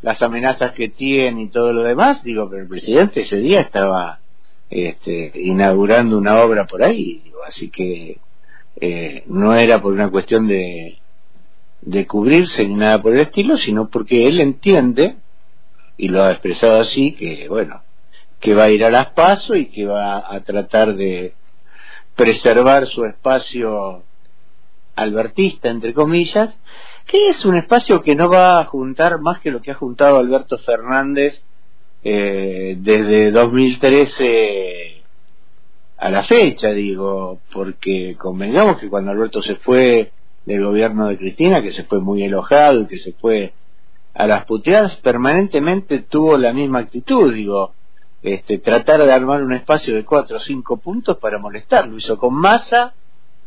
las 0.00 0.22
amenazas 0.22 0.72
que 0.72 0.88
tiene 0.88 1.42
y 1.42 1.48
todo 1.48 1.74
lo 1.74 1.82
demás, 1.82 2.22
digo, 2.22 2.48
pero 2.48 2.62
el 2.62 2.68
presidente 2.68 3.20
ese 3.20 3.36
día 3.36 3.60
estaba 3.60 4.20
este, 4.70 5.32
inaugurando 5.34 6.18
una 6.18 6.40
obra 6.42 6.66
por 6.66 6.82
ahí, 6.82 7.32
así 7.46 7.70
que 7.70 8.18
eh, 8.80 9.24
no 9.26 9.54
era 9.54 9.80
por 9.80 9.92
una 9.92 10.10
cuestión 10.10 10.46
de, 10.46 10.98
de 11.82 12.06
cubrirse 12.06 12.66
ni 12.66 12.74
nada 12.74 13.00
por 13.00 13.14
el 13.14 13.20
estilo, 13.20 13.56
sino 13.56 13.88
porque 13.88 14.26
él 14.26 14.40
entiende, 14.40 15.16
y 15.96 16.08
lo 16.08 16.22
ha 16.22 16.32
expresado 16.32 16.80
así, 16.80 17.12
que 17.12 17.48
bueno, 17.48 17.82
que 18.40 18.54
va 18.54 18.64
a 18.64 18.70
ir 18.70 18.84
a 18.84 18.90
las 18.90 19.10
pasos 19.10 19.56
y 19.56 19.66
que 19.66 19.86
va 19.86 20.18
a 20.18 20.40
tratar 20.40 20.94
de 20.94 21.34
preservar 22.14 22.86
su 22.86 23.04
espacio 23.04 24.02
albertista, 24.94 25.68
entre 25.68 25.94
comillas, 25.94 26.58
que 27.06 27.28
es 27.28 27.44
un 27.44 27.56
espacio 27.56 28.02
que 28.02 28.14
no 28.14 28.28
va 28.28 28.60
a 28.60 28.64
juntar 28.64 29.20
más 29.20 29.38
que 29.40 29.50
lo 29.50 29.60
que 29.60 29.70
ha 29.70 29.74
juntado 29.74 30.18
Alberto 30.18 30.58
Fernández 30.58 31.44
eh, 32.08 32.76
desde 32.78 33.32
2013 33.32 35.02
a 35.96 36.08
la 36.08 36.22
fecha, 36.22 36.70
digo, 36.70 37.40
porque 37.52 38.14
convengamos 38.16 38.78
que 38.78 38.88
cuando 38.88 39.10
Alberto 39.10 39.42
se 39.42 39.56
fue 39.56 40.12
del 40.44 40.64
gobierno 40.64 41.08
de 41.08 41.18
Cristina, 41.18 41.60
que 41.60 41.72
se 41.72 41.82
fue 41.82 41.98
muy 41.98 42.22
enojado 42.22 42.82
y 42.82 42.86
que 42.86 42.96
se 42.96 43.12
fue 43.14 43.54
a 44.14 44.28
las 44.28 44.44
puteadas, 44.44 44.94
permanentemente 44.98 45.98
tuvo 45.98 46.38
la 46.38 46.52
misma 46.52 46.78
actitud, 46.78 47.34
digo, 47.34 47.74
este, 48.22 48.58
tratar 48.58 49.04
de 49.04 49.12
armar 49.12 49.42
un 49.42 49.54
espacio 49.54 49.92
de 49.96 50.04
cuatro 50.04 50.36
o 50.36 50.40
cinco 50.40 50.76
puntos 50.76 51.18
para 51.18 51.40
molestar. 51.40 51.88
Lo 51.88 51.98
hizo 51.98 52.16
con 52.18 52.34
Massa, 52.34 52.94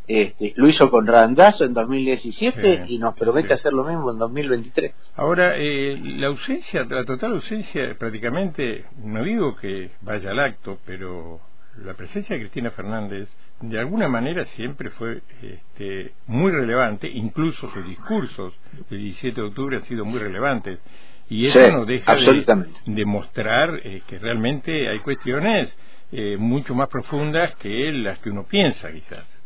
este, 0.09 0.53
lo 0.55 0.67
hizo 0.67 0.89
con 0.89 1.05
Randazo 1.05 1.65
en 1.65 1.73
2017 1.73 2.85
y 2.87 2.97
nos 2.97 3.13
promete 3.13 3.53
hacer 3.53 3.71
lo 3.71 3.83
mismo 3.83 4.11
en 4.11 4.17
2023. 4.17 5.13
Ahora, 5.15 5.53
eh, 5.55 6.01
la 6.03 6.27
ausencia, 6.27 6.83
la 6.89 7.05
total 7.05 7.33
ausencia, 7.33 7.95
prácticamente, 7.95 8.85
no 9.03 9.23
digo 9.23 9.55
que 9.55 9.91
vaya 10.01 10.31
al 10.31 10.39
acto, 10.39 10.79
pero 10.83 11.39
la 11.85 11.93
presencia 11.93 12.35
de 12.35 12.41
Cristina 12.41 12.71
Fernández 12.71 13.29
de 13.61 13.77
alguna 13.77 14.07
manera 14.07 14.45
siempre 14.45 14.89
fue 14.89 15.21
este, 15.43 16.13
muy 16.25 16.51
relevante, 16.51 17.07
incluso 17.07 17.69
sus 17.69 17.85
discursos 17.85 18.55
del 18.89 18.99
17 19.01 19.39
de 19.39 19.47
octubre 19.47 19.77
han 19.77 19.83
sido 19.83 20.05
muy 20.05 20.17
relevantes. 20.17 20.79
Y 21.29 21.45
eso 21.45 21.71
no 21.71 21.85
deja 21.85 22.15
de, 22.15 23.05
mostrar 23.05 23.79
eh, 23.83 24.01
que 24.07 24.17
realmente 24.17 24.89
hay 24.89 24.97
cuestiones 25.01 25.71
eh, 26.11 26.37
mucho 26.39 26.73
más 26.73 26.87
profundas 26.87 27.53
que 27.57 27.91
las 27.91 28.17
que 28.17 28.31
uno 28.31 28.47
piensa, 28.49 28.91
quizás. 28.91 29.38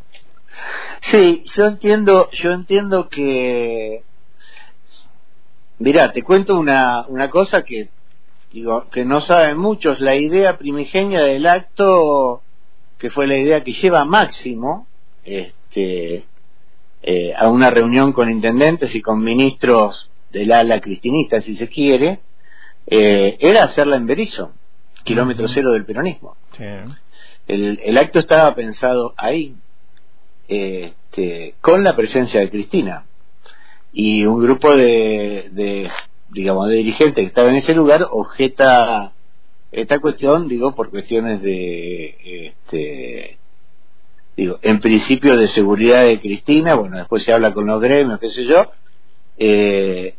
Sí, 1.02 1.44
yo 1.56 1.66
entiendo, 1.66 2.30
yo 2.32 2.52
entiendo 2.52 3.10
que, 3.10 4.04
mira, 5.80 6.12
te 6.12 6.24
cuento 6.24 6.56
una, 6.56 7.06
una 7.08 7.30
cosa 7.30 7.64
que 7.64 7.90
digo 8.52 8.88
que 8.90 9.04
no 9.04 9.20
saben 9.22 9.58
muchos. 9.58 10.00
La 10.00 10.16
idea 10.16 10.58
primigenia 10.58 11.22
del 11.22 11.48
acto, 11.48 12.42
que 12.98 13.10
fue 13.10 13.28
la 13.28 13.38
idea 13.38 13.64
que 13.64 13.74
lleva 13.74 14.06
Máximo, 14.06 14.88
este, 15.24 16.26
eh, 17.02 17.34
a 17.36 17.50
una 17.50 17.70
reunión 17.70 18.14
con 18.14 18.30
intendentes 18.30 18.96
y 18.96 19.02
con 19.02 19.22
ministros 19.24 20.10
del 20.32 20.52
ala 20.52 20.80
cristinista, 20.80 21.42
si 21.42 21.58
se 21.58 21.68
quiere, 21.68 22.20
eh, 22.88 23.38
era 23.40 23.64
hacerla 23.64 23.98
en 23.98 24.08
Berizo, 24.08 24.54
kilómetro 25.04 25.48
cero 25.48 25.72
del 25.72 25.86
peronismo. 25.86 26.38
El, 27.48 27.80
el, 27.84 27.98
acto 27.98 28.20
estaba 28.20 28.56
pensado 28.56 29.14
ahí, 29.18 29.56
este, 30.48 31.56
con 31.62 31.84
la 31.84 31.96
presencia 31.96 32.40
de 32.40 32.50
Cristina. 32.50 33.06
Y 33.92 34.26
un 34.26 34.42
grupo 34.42 34.76
de, 34.76 35.90
digamos 36.30 36.68
de 36.68 36.76
dirigentes 36.76 37.16
que 37.16 37.28
estaba 37.28 37.50
en 37.50 37.56
ese 37.56 37.74
lugar 37.74 38.08
objeta 38.10 39.12
esta 39.72 40.00
cuestión 40.00 40.48
digo 40.48 40.76
por 40.76 40.90
cuestiones 40.90 41.42
de 41.42 42.16
este 42.48 43.38
digo 44.36 44.60
en 44.62 44.80
principio 44.80 45.38
de 45.38 45.48
seguridad 45.48 46.06
de 46.06 46.20
Cristina 46.20 46.74
bueno 46.76 46.98
después 46.98 47.24
se 47.24 47.34
habla 47.34 47.54
con 47.54 47.68
los 47.68 47.80
gremios 47.80 48.20
qué 48.20 48.30
sé 48.30 48.46
yo 48.46 48.72
eh, 49.38 50.16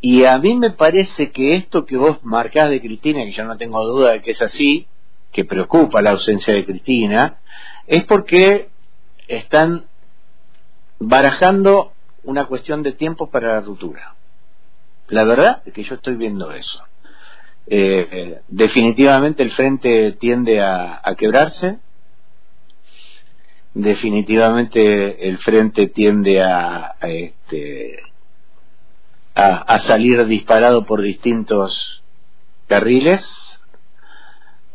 y 0.00 0.24
a 0.24 0.38
mí 0.38 0.56
me 0.56 0.70
parece 0.70 1.30
que 1.30 1.54
esto 1.54 1.84
que 1.84 1.96
vos 1.96 2.18
marcás 2.22 2.70
de 2.70 2.80
Cristina 2.80 3.24
que 3.24 3.32
yo 3.32 3.44
no 3.44 3.56
tengo 3.56 3.84
duda 3.84 4.12
de 4.12 4.22
que 4.22 4.32
es 4.32 4.42
así 4.42 4.86
que 5.32 5.44
preocupa 5.44 6.02
la 6.02 6.10
ausencia 6.10 6.54
de 6.54 6.64
Cristina 6.64 7.38
es 7.86 8.04
porque 8.04 8.68
están 9.28 9.86
barajando 10.98 11.92
una 12.24 12.46
cuestión 12.46 12.82
de 12.82 12.92
tiempo 12.92 13.30
para 13.30 13.54
la 13.54 13.60
ruptura. 13.60 14.14
La 15.08 15.24
verdad 15.24 15.62
es 15.64 15.72
que 15.72 15.84
yo 15.84 15.94
estoy 15.94 16.16
viendo 16.16 16.52
eso. 16.52 16.82
Eh, 17.68 18.40
definitivamente 18.48 19.42
el 19.42 19.50
frente 19.50 20.12
tiende 20.12 20.60
a, 20.60 21.02
quebrarse. 21.16 21.78
Definitivamente 23.74 25.28
el 25.28 25.38
frente 25.38 25.88
tiende 25.88 26.42
a, 26.42 26.96
este, 27.02 28.02
a, 29.34 29.78
salir 29.80 30.26
disparado 30.26 30.86
por 30.86 31.02
distintos 31.02 32.02
carriles. 32.66 33.45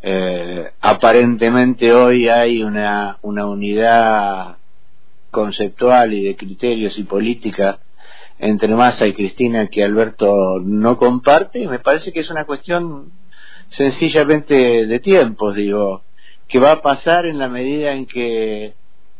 Eh, 0.04 0.70
aparentemente 0.80 1.92
hoy 1.92 2.28
hay 2.28 2.62
una, 2.64 3.18
una 3.22 3.46
unidad 3.46 4.56
conceptual 5.30 6.12
y 6.12 6.24
de 6.24 6.36
criterios 6.36 6.98
y 6.98 7.04
política 7.04 7.78
entre 8.40 8.74
Massa 8.74 9.06
y 9.06 9.14
Cristina 9.14 9.68
que 9.68 9.84
Alberto 9.84 10.58
no 10.60 10.98
comparte 10.98 11.60
y 11.60 11.68
me 11.68 11.78
parece 11.78 12.12
que 12.12 12.20
es 12.20 12.30
una 12.30 12.44
cuestión 12.44 13.12
sencillamente 13.68 14.86
de 14.86 14.98
tiempos, 14.98 15.54
digo, 15.54 16.02
que 16.48 16.58
va 16.58 16.72
a 16.72 16.82
pasar 16.82 17.24
en 17.24 17.38
la 17.38 17.48
medida 17.48 17.92
en 17.92 18.06
que, 18.06 18.74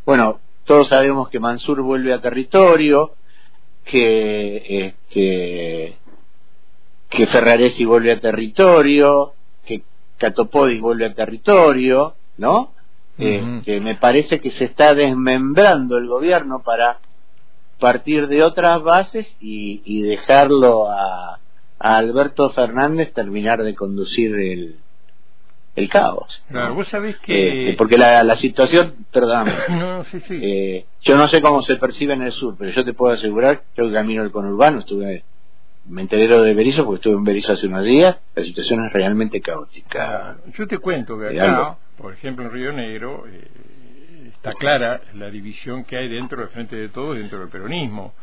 bueno, 0.05 0.41
todos 0.65 0.89
sabemos 0.89 1.29
que 1.29 1.39
Mansur 1.39 1.81
vuelve 1.81 2.13
a 2.13 2.21
territorio, 2.21 3.15
que 3.85 4.87
este 4.87 5.97
que 7.09 7.27
Ferraresi 7.27 7.85
vuelve 7.85 8.13
a 8.13 8.21
territorio, 8.21 9.35
Catopodis 10.23 10.81
vuelve 10.81 11.07
al 11.07 11.15
territorio, 11.15 12.15
¿no? 12.39 12.71
que 13.19 13.81
me 13.81 13.95
parece 13.97 14.41
que 14.41 14.51
se 14.51 14.65
está 14.65 14.95
desmembrando 14.95 15.97
el 15.97 16.09
gobierno 16.09 16.63
para 16.65 16.99
partir 17.79 18.27
de 18.27 18.43
otras 18.43 18.83
bases 18.83 19.37
y, 19.41 20.03
dejarlo 20.03 20.91
a, 20.91 21.39
Alberto 21.79 22.51
Fernández 22.51 23.13
terminar 23.13 23.63
de 23.63 23.75
conducir 23.75 24.33
el, 24.37 24.77
el 25.75 25.89
caos. 25.89 26.43
Claro, 26.49 26.77
vos 26.77 26.87
sabés 26.89 27.17
que... 27.19 27.63
Este, 27.63 27.77
porque 27.77 27.99
la, 27.99 28.23
la 28.23 28.37
situación, 28.37 29.07
perdóname, 29.11 29.53
eh, 30.31 30.85
yo 31.01 31.17
no 31.17 31.27
sé 31.27 31.43
cómo 31.43 31.63
se 31.63 31.77
percibe 31.77 32.15
en 32.15 32.23
el 32.23 32.33
sur, 32.33 32.55
pero 32.57 32.71
yo 32.71 32.85
te 32.85 32.93
puedo 32.93 33.15
asegurar, 33.15 33.63
yo 33.77 33.89
que 33.89 33.93
camino 33.93 34.23
el 34.23 34.31
conurbano, 34.31 34.79
estuve 34.79 35.25
me 35.87 36.03
enteré 36.03 36.29
de 36.29 36.55
Berizo 36.55 36.85
porque 36.85 36.97
estuve 36.97 37.15
en 37.15 37.25
Berizo 37.25 37.53
hace 37.53 37.67
unos 37.67 37.85
días, 37.85 38.17
la 38.35 38.43
situación 38.43 38.87
es 38.87 38.93
realmente 38.93 39.41
caótica. 39.41 40.37
yo 40.55 40.67
te 40.67 40.79
cuento 40.79 41.19
que 41.19 41.41
acá, 41.41 41.77
por 41.97 42.13
ejemplo 42.13 42.45
en 42.47 42.53
Río 42.53 42.73
Negro, 42.73 43.25
eh, 43.27 43.49
está 44.33 44.55
clara 44.55 45.01
la 45.15 45.31
división 45.31 45.85
que 45.85 45.97
hay 45.97 46.09
dentro 46.09 46.41
del 46.41 46.49
Frente 46.51 46.77
de 46.77 46.89
Todos, 46.89 47.19
dentro 47.19 47.41
del 47.41 47.49
peronismo. 47.49 48.15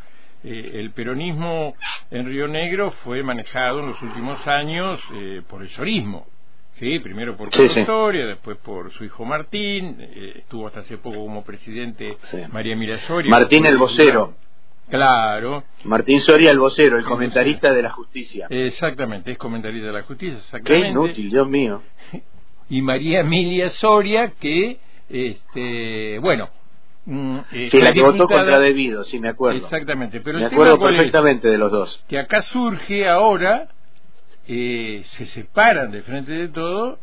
Eh, 0.44 0.72
el 0.75 0.92
peronismo 0.92 1.75
en 2.12 2.25
Río 2.25 2.48
Negro 2.48 2.92
fue 3.04 3.24
manejado 3.24 3.82
en 3.82 3.88
los 3.88 4.01
últimos 4.01 4.46
años 4.48 5.00
eh, 5.13 5.42
por 5.48 5.62
el 5.62 5.70
sorismo. 5.70 6.28
Sí, 6.75 7.00
primero 7.00 7.36
por 7.36 7.54
su 7.54 7.63
historia, 7.63 8.25
después 8.25 8.56
por 8.58 8.89
su 8.94 9.04
hijo 9.04 9.25
Martín, 9.25 9.98
estuvo 10.38 10.66
hasta 10.66 10.80
hace 10.80 10.98
poco 10.98 11.18
como 11.18 11.44
presidente 11.44 12.16
María 12.54 12.74
Mira 12.78 13.00
Soria. 13.00 13.30
Martín 13.30 13.66
el 13.66 13.78
vocero. 13.78 14.34
Claro. 14.89 15.63
Martín 15.84 16.19
Soria, 16.22 16.51
el 16.51 16.60
vocero, 16.60 16.98
el 16.98 17.05
comentarista 17.05 17.74
de 17.74 17.81
la 17.81 17.89
justicia. 17.89 18.48
Exactamente, 18.50 19.31
es 19.31 19.38
comentarista 19.38 19.88
de 19.88 19.93
la 19.93 20.03
justicia, 20.03 20.38
exactamente. 20.38 20.86
Qué 20.86 20.89
inútil, 20.89 21.29
Dios 21.29 21.48
mío. 21.48 21.81
Y 22.72 22.84
María 22.84 23.22
Emilia 23.22 23.72
Soria, 23.72 24.34
que, 24.39 24.77
este, 25.10 26.19
bueno. 26.19 26.50
Mm, 27.05 27.38
eh, 27.51 27.69
sí, 27.72 27.81
la 27.81 27.91
que 27.93 28.01
votó 28.01 28.27
contra 28.27 28.60
debido, 28.60 29.03
sí, 29.05 29.17
me 29.17 29.29
acuerdo. 29.29 29.58
Exactamente, 29.58 30.22
pero 30.22 30.38
me 30.38 30.46
acuerdo 30.46 30.79
perfectamente 30.79 31.48
de 31.48 31.58
los 31.58 31.72
dos. 31.72 32.05
Que 32.08 32.19
acá 32.19 32.43
surge 32.43 33.08
ahora, 33.08 33.69
eh, 34.48 35.01
se 35.13 35.25
separan 35.25 35.89
de 35.89 36.03
frente 36.03 36.31
de 36.31 36.50
todo 36.50 37.00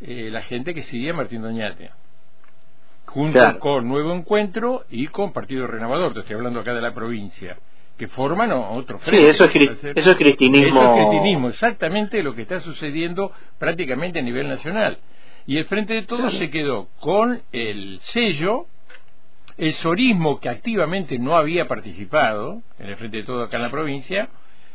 eh, 0.00 0.30
la 0.32 0.40
gente 0.40 0.72
que 0.72 0.82
seguía 0.84 1.10
a 1.10 1.16
Martín 1.16 1.42
Doñate 1.42 1.90
junto 3.10 3.58
con 3.58 3.88
Nuevo 3.88 4.12
Encuentro 4.12 4.84
y 4.88 5.08
con 5.08 5.32
Partido 5.32 5.66
Renovador, 5.66 6.14
te 6.14 6.20
estoy 6.20 6.36
hablando 6.36 6.60
acá 6.60 6.72
de 6.72 6.80
la 6.80 6.94
provincia, 6.94 7.58
que 7.98 8.06
forman 8.06 8.52
otro 8.52 8.98
frente. 8.98 9.32
Sí, 9.32 9.42
eso 9.42 9.44
es, 9.44 9.96
eso 9.96 10.10
es 10.12 10.16
cristinismo. 10.16 10.80
Eso 10.80 10.94
es 10.94 11.00
cristinismo, 11.00 11.48
exactamente 11.48 12.22
lo 12.22 12.34
que 12.34 12.42
está 12.42 12.60
sucediendo 12.60 13.32
prácticamente 13.58 14.20
a 14.20 14.22
nivel 14.22 14.48
nacional. 14.48 14.98
Y 15.46 15.56
el 15.58 15.64
Frente 15.64 15.94
de 15.94 16.02
Todos 16.02 16.34
se 16.34 16.50
quedó 16.50 16.88
con 17.00 17.42
el 17.50 17.98
sello, 18.02 18.66
el 19.58 19.74
sorismo 19.74 20.38
que 20.38 20.48
activamente 20.48 21.18
no 21.18 21.36
había 21.36 21.66
participado 21.66 22.62
en 22.78 22.90
el 22.90 22.96
Frente 22.96 23.18
de 23.18 23.22
Todos 23.24 23.48
acá 23.48 23.56
en 23.56 23.64
la 23.64 23.70
provincia, 23.70 24.28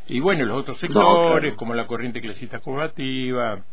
y 0.08 0.20
bueno, 0.20 0.44
los 0.44 0.58
otros 0.58 0.78
sectores, 0.78 1.54
como 1.54 1.72
la 1.72 1.86
corriente 1.86 2.20
clasista 2.20 2.58
combativa, 2.60 3.64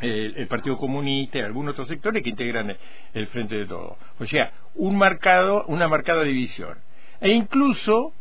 el, 0.00 0.46
Partido 0.48 0.76
Comunista 0.76 1.38
y 1.38 1.42
algunos 1.42 1.72
otros 1.72 1.88
sectores 1.88 2.22
que 2.22 2.30
integran 2.30 2.76
el, 3.12 3.26
Frente 3.28 3.56
de 3.56 3.66
Todo. 3.66 3.96
O 4.18 4.26
sea, 4.26 4.52
un 4.74 4.96
marcado, 4.96 5.64
una 5.66 5.88
marcada 5.88 6.22
división. 6.22 6.78
E 7.20 7.30
incluso 7.30 8.12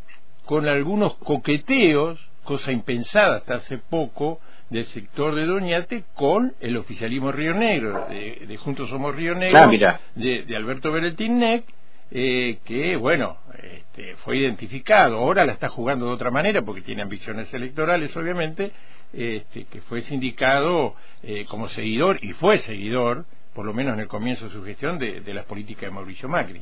con 0.46 0.68
algunos 0.68 1.16
coqueteos, 1.16 2.20
cosa 2.44 2.72
impensada 2.72 3.38
hasta 3.38 3.56
hace 3.56 3.78
poco, 3.78 4.40
del 4.70 4.86
sector 4.88 5.36
de 5.36 5.46
Doñate 5.46 6.04
con 6.16 6.56
el 6.60 6.78
oficialismo 6.78 7.32
Río 7.32 7.54
Negro, 7.54 8.08
de, 8.10 8.58
Juntos 8.58 8.90
Somos 8.90 9.16
Río 9.16 9.36
Negro, 9.36 9.60
ah, 9.60 10.00
de, 10.16 10.56
Alberto 10.56 10.92
Beretinnec, 10.92 11.66
eh, 12.12 12.58
que, 12.66 12.96
bueno, 12.96 13.38
este, 13.62 14.16
fue 14.18 14.38
identificado. 14.38 15.18
Ahora 15.18 15.46
la 15.46 15.54
está 15.54 15.70
jugando 15.70 16.08
de 16.08 16.14
otra 16.14 16.32
manera 16.32 16.62
porque 16.64 16.82
tiene 16.82 17.04
ambiciones 17.04 17.54
electorales, 17.54 18.16
obviamente, 18.18 18.72
este, 19.14 19.66
que 19.66 19.82
fue 19.82 20.02
sindicado 20.02 20.96
eh, 21.24 21.46
como 21.50 21.70
seguidor, 21.70 22.20
y 22.22 22.34
fue 22.34 22.60
seguidor, 22.60 23.26
por 23.54 23.66
lo 23.66 23.74
menos 23.74 23.94
en 23.94 24.02
el 24.02 24.08
comienzo 24.08 24.46
de 24.46 24.52
su 24.52 24.64
gestión, 24.64 25.00
de, 25.00 25.22
las 25.34 25.46
políticas 25.46 25.84
de 25.84 25.92
Mauricio 25.92 26.30
Macri. 26.30 26.62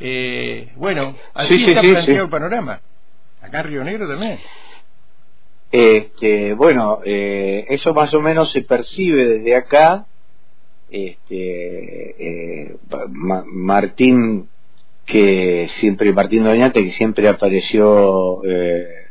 Eh, 0.00 0.72
bueno, 0.76 1.16
así 1.34 1.70
está 1.70 1.80
planteado 1.80 2.24
el 2.24 2.30
panorama. 2.30 2.80
Acá 3.42 3.60
en 3.60 3.66
Río 3.66 3.84
Negro 3.84 4.08
también. 4.08 4.38
Este, 5.70 6.54
bueno, 6.54 7.00
eh, 7.04 7.66
eso 7.68 7.92
más 7.92 8.12
o 8.14 8.20
menos 8.20 8.50
se 8.50 8.62
percibe 8.62 9.26
desde 9.26 9.54
acá, 9.54 10.06
este, 10.90 12.14
eh, 12.18 12.76
Martín 13.10 14.48
que 15.04 15.66
siempre 15.68 16.12
Martín 16.12 16.44
Doñate 16.44 16.84
que 16.84 16.90
siempre 16.90 17.28
apareció 17.28 18.42
eh, 18.44 19.06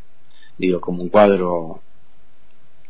digo 0.58 0.80
como 0.80 1.04
un 1.04 1.10
cuadro 1.10 1.82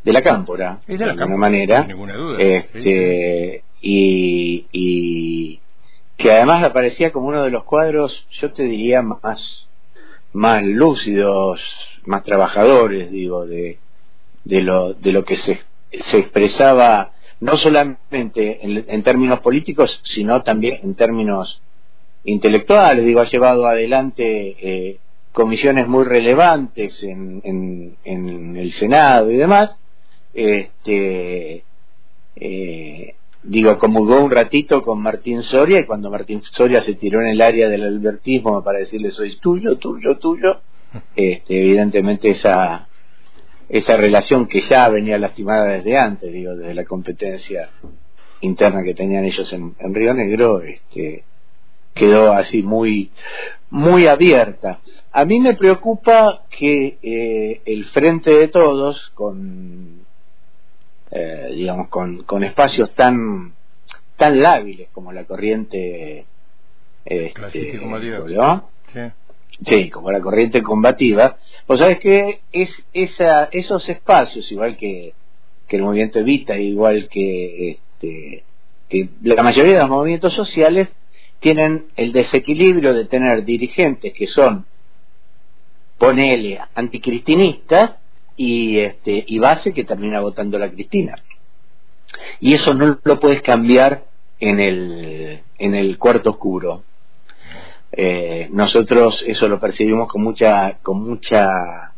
de 0.08 0.14
la 0.14 0.22
cámpora 0.22 0.80
de, 0.88 1.04
alguna 1.04 1.38
manera 1.38 1.86
ninguna 1.86 2.16
duda 2.16 2.38
este 2.40 3.64
y, 3.82 4.66
y 4.72 5.60
que 6.18 6.32
además 6.32 6.64
aparecía 6.64 7.12
como 7.12 7.28
uno 7.28 7.44
de 7.44 7.52
los 7.52 7.64
cuadros 7.64 8.26
yo 8.32 8.52
te 8.52 8.64
diría 8.64 9.02
más 9.02 9.68
más 10.34 10.64
lúcidos 10.64 11.62
más 12.06 12.24
trabajadores 12.24 13.12
digo 13.12 13.46
de 13.46 13.78
de 14.44 14.62
lo 14.62 14.94
de 14.94 15.12
lo 15.12 15.26
que 15.26 15.38
se 15.38 15.60
se 15.92 16.18
expresaba 16.18 17.12
no 17.40 17.56
solamente 17.56 18.60
en, 18.62 19.04
términos 19.04 19.40
políticos, 19.40 20.02
sino 20.04 20.42
también 20.42 20.80
en 20.82 20.96
términos 20.96 21.62
intelectuales. 22.24 23.06
Digo, 23.06 23.22
ha 23.22 23.26
llevado 23.26 23.68
adelante 23.68 24.56
eh, 24.60 24.98
comisiones 25.32 25.88
muy 25.88 26.04
relevantes 26.04 27.04
en, 27.04 27.42
en, 28.04 28.58
el 28.58 28.72
Senado 28.74 29.30
y 29.30 29.38
demás. 29.38 29.80
Este, 30.38 31.64
eh, 32.36 33.16
digo, 33.42 33.76
comulgó 33.80 34.24
un 34.24 34.30
ratito 34.30 34.84
con 34.84 35.02
Martín 35.02 35.42
Soria 35.42 35.80
y 35.80 35.86
cuando 35.86 36.12
Martín 36.12 36.44
Soria 36.44 36.80
se 36.82 36.94
tiró 36.94 37.22
en 37.22 37.30
el 37.30 37.42
área 37.42 37.68
del 37.70 37.82
albertismo 37.82 38.64
para 38.64 38.78
decirle 38.78 39.10
soy 39.10 39.36
tuyo, 39.38 39.78
tuyo, 39.78 40.20
tuyo, 40.20 40.62
este, 41.16 41.60
evidentemente 41.60 42.30
esa 42.30 42.88
esa 43.68 43.98
relación 43.98 44.48
que 44.48 44.62
ya 44.62 44.88
venía 44.90 45.18
lastimada 45.18 45.66
desde 45.66 45.98
antes, 45.98 46.32
digo, 46.32 46.56
desde 46.56 46.76
la 46.76 46.86
competencia 46.86 47.72
interna 48.42 48.84
que 48.84 48.94
tenían 48.94 49.26
ellos 49.26 49.52
en, 49.54 49.76
Río 49.80 50.14
Negro, 50.14 50.62
este, 50.62 51.24
quedó 51.96 52.32
así 52.32 52.62
muy, 52.62 53.10
muy 53.72 54.06
abierta. 54.06 54.82
A 55.12 55.26
mí 55.26 55.40
me 55.40 55.56
preocupa 55.56 56.44
que 56.50 57.00
eh, 57.02 57.62
el 57.66 57.86
frente 57.86 58.32
de 58.32 58.48
todos, 58.50 59.10
con, 59.16 60.07
eh, 61.12 61.52
digamos, 61.54 61.88
con, 61.90 62.24
con 62.24 62.44
espacios 62.44 62.94
tan, 62.96 63.54
tan 64.16 64.42
lábiles 64.42 64.90
como 64.94 65.12
la 65.12 65.26
corriente, 65.26 66.26
este, 67.06 67.80
¿no? 67.80 68.70
sí 68.94 69.00
Sí, 69.66 69.90
como 69.90 70.12
la 70.12 70.22
corriente 70.22 70.62
combativa. 70.62 71.38
Pues 71.66 71.80
sabes 71.80 72.00
que 72.00 72.42
es 72.52 72.84
esa, 72.94 73.46
esos 73.46 73.88
espacios, 73.90 74.52
igual 74.52 74.78
que, 74.78 75.14
que 75.68 75.78
el 75.78 75.84
movimiento 75.84 76.20
Evita, 76.20 76.58
igual 76.58 77.08
que, 77.10 77.72
este, 77.72 78.44
que 78.88 79.10
la 79.24 79.44
mayoría 79.44 79.74
de 79.74 79.80
los 79.80 79.90
movimientos 79.90 80.34
sociales, 80.34 80.90
tienen 81.40 81.88
el 81.96 82.14
desequilibrio 82.14 82.94
de 82.94 83.06
tener 83.06 83.46
dirigentes 83.46 84.14
que 84.14 84.26
son, 84.26 84.66
ponele, 85.98 86.60
anticristinistas 86.74 88.00
y, 88.38 88.78
este, 88.80 89.24
y 89.28 89.40
base 89.40 89.74
que 89.74 89.84
termina 89.84 90.22
votando 90.22 90.58
la 90.58 90.70
Cristina. 90.70 91.16
Y 92.40 92.54
eso 92.54 92.74
no 92.74 93.00
lo 93.04 93.20
puedes 93.20 93.42
cambiar 93.42 94.06
en 94.40 94.60
el, 94.60 95.42
en 95.58 95.76
el 95.76 95.98
cuarto 95.98 96.30
oscuro. 96.30 96.84
Eh, 97.92 98.48
nosotros 98.52 99.24
eso 99.26 99.48
lo 99.48 99.60
percibimos 99.60 100.08
con 100.08 100.22
mucha, 100.22 100.78
con 100.84 101.04
mucha 101.04 101.94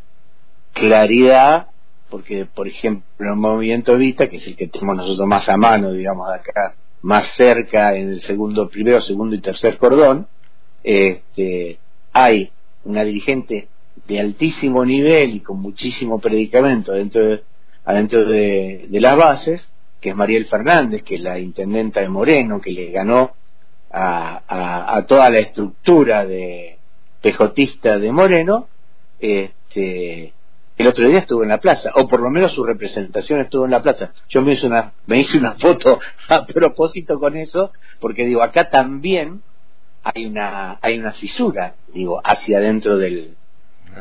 claridad, 0.73 1.67
porque 2.09 2.45
por 2.45 2.67
ejemplo 2.67 3.29
el 3.31 3.35
movimiento 3.35 3.97
Vita, 3.97 4.29
que 4.29 4.37
es 4.37 4.47
el 4.47 4.55
que 4.55 4.67
tenemos 4.67 4.97
nosotros 4.97 5.27
más 5.27 5.49
a 5.49 5.57
mano, 5.57 5.91
digamos, 5.91 6.31
acá, 6.31 6.75
más 7.01 7.27
cerca 7.35 7.95
en 7.95 8.09
el 8.09 8.21
segundo, 8.21 8.69
primero, 8.69 9.01
segundo 9.01 9.35
y 9.35 9.41
tercer 9.41 9.77
cordón, 9.77 10.27
este, 10.83 11.79
hay 12.13 12.51
una 12.85 13.03
dirigente 13.03 13.67
de 14.09 14.19
altísimo 14.19 14.83
nivel 14.83 15.35
y 15.35 15.39
con 15.39 15.61
muchísimo 15.61 16.19
predicamento 16.19 16.93
dentro 16.93 17.23
de, 17.23 17.43
adentro 17.85 18.25
de, 18.25 18.87
las 18.89 19.15
bases, 19.15 19.71
que 20.01 20.09
es 20.09 20.15
Mariel 20.15 20.45
Fernández, 20.45 21.03
que 21.03 21.15
es 21.15 21.21
la 21.21 21.37
intendenta 21.37 22.01
de 22.01 22.09
Moreno, 22.09 22.59
que 22.59 22.71
le 22.71 22.89
ganó 22.89 23.35
a, 23.91 25.05
toda 25.07 25.29
la 25.29 25.39
estructura 25.39 26.25
de 26.25 26.79
pejotista 27.21 27.99
de 27.99 28.11
Moreno, 28.11 28.67
este, 29.19 30.33
el 30.77 30.87
otro 30.87 31.07
día 31.07 31.19
estuvo 31.19 31.43
en 31.43 31.49
la 31.49 31.59
plaza, 31.59 31.91
o 31.93 32.07
por 32.07 32.21
lo 32.21 32.31
menos 32.31 32.53
su 32.53 32.63
representación 32.63 33.41
estuvo 33.41 33.65
en 33.65 33.71
la 33.71 33.83
plaza. 33.83 34.11
Yo 34.27 34.41
me 34.41 34.53
hice 34.53 34.65
una, 34.65 34.93
me 35.05 35.19
hice 35.19 35.37
una 35.37 35.53
foto 35.53 35.99
a 36.29 36.47
propósito 36.47 37.19
con 37.19 37.37
eso, 37.37 37.71
porque 37.99 38.25
digo, 38.25 38.41
acá 38.41 38.71
también 38.71 39.43
hay 40.01 40.25
una, 40.25 40.79
hay 40.81 40.97
una 40.97 41.11
fisura, 41.11 41.75
digo, 41.93 42.21
hacia 42.23 42.57
adentro 42.57 42.97
del, 42.97 43.35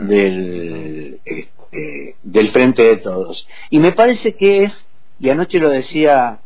del, 0.00 1.20
este, 1.24 2.16
del 2.22 2.48
frente 2.48 2.82
de 2.82 2.96
todos. 2.98 3.48
Y 3.70 3.80
me 3.80 3.92
parece 3.92 4.34
que 4.34 4.64
es, 4.64 4.86
y 5.20 5.30
anoche 5.30 5.58
lo 5.58 5.70
decía 5.70 6.40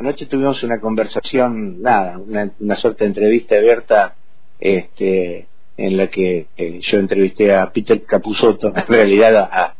Anoche 0.00 0.24
tuvimos 0.24 0.62
una 0.62 0.80
conversación, 0.80 1.82
nada, 1.82 2.18
una, 2.18 2.74
suerte 2.74 3.04
de 3.04 3.08
entrevista 3.08 3.56
abierta, 3.56 4.14
este, 4.58 5.46
en 5.76 5.98
la 5.98 6.06
que 6.06 6.46
eh, 6.56 6.78
yo 6.80 6.98
entrevisté 6.98 7.54
a 7.54 7.70
Peter 7.70 8.02
Capusotto, 8.06 8.68
en 8.68 8.86
realidad 8.88 9.36
a, 9.36 9.74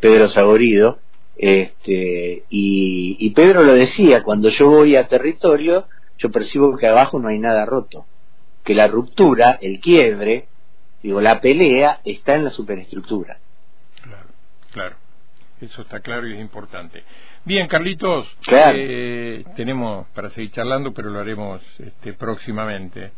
Pedro 0.00 0.26
Saborido, 0.26 0.98
este, 1.36 2.42
y, 2.50 3.30
Pedro 3.30 3.62
lo 3.62 3.74
decía, 3.74 4.24
cuando 4.24 4.48
yo 4.48 4.68
voy 4.68 4.96
a 4.96 5.06
territorio, 5.06 5.86
yo 6.18 6.32
percibo 6.32 6.76
que 6.76 6.88
abajo 6.88 7.20
no 7.20 7.28
hay 7.28 7.38
nada 7.38 7.64
roto, 7.64 8.06
que 8.64 8.74
la 8.74 8.88
ruptura, 8.88 9.56
el 9.62 9.78
quiebre, 9.78 10.48
digo, 11.02 11.20
la 11.20 11.40
pelea 11.40 12.00
está 12.04 12.34
en 12.34 12.44
la 12.44 12.50
superestructura. 12.50 13.38
Claro, 14.02 14.28
claro, 14.72 14.96
eso 15.60 15.82
está 15.82 16.00
claro 16.00 16.28
y 16.28 16.34
es 16.34 16.40
importante. 16.40 17.04
Bien, 17.44 17.66
Carlitos, 17.68 18.26
eh, 18.52 19.44
tenemos 19.56 20.06
para 20.08 20.30
seguir 20.30 20.50
charlando, 20.50 20.92
pero 20.92 21.10
lo 21.10 21.20
haremos 21.20 21.62
este, 21.78 22.12
próximamente. 22.12 23.12